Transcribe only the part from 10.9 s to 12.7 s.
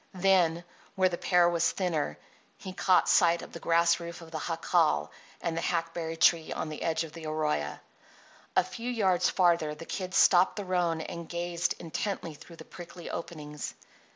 and gazed intently through the